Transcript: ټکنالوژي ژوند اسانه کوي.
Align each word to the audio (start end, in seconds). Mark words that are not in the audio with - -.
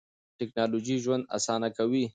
ټکنالوژي 0.39 0.95
ژوند 1.03 1.23
اسانه 1.37 1.69
کوي. 1.77 2.03